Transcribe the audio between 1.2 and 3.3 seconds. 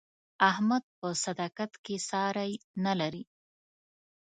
صداقت کې ساری نه لري.